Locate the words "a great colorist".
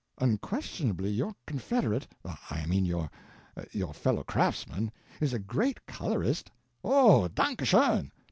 5.31-6.49